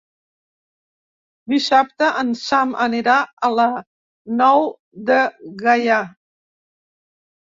[1.51, 3.17] Dissabte en Sam anirà
[3.49, 3.69] a la
[4.43, 4.65] Nou
[5.11, 5.23] de
[5.61, 6.01] Gaià.